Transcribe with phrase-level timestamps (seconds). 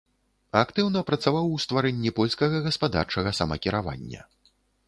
[0.61, 4.21] Актыўна працаваў у стварэнні польскага гаспадарчага самакіравання.